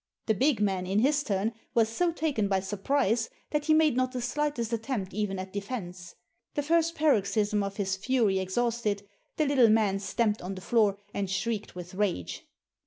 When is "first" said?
6.63-6.95